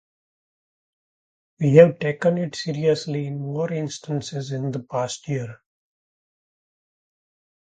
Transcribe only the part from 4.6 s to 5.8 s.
the past year.